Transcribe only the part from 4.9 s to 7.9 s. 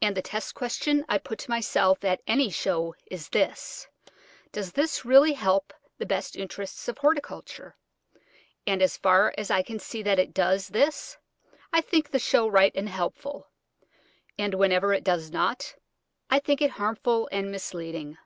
really help the best interests of horticulture?